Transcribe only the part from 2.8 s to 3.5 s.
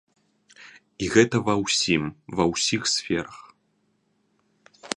сферах.